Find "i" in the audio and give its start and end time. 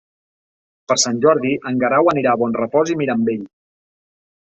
2.95-2.97